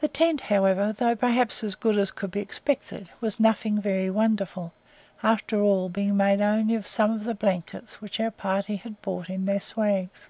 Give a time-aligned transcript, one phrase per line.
[0.00, 4.72] The tent, however, though perhaps as good as could be expected, was nothing very wonderful
[5.22, 9.30] after all, being made only of some of the blankets which our party had brought
[9.30, 10.26] in their swags.